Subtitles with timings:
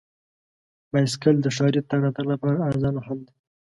[0.91, 3.33] بایسکل د ښاري تګ راتګ لپاره ارزانه حل دی.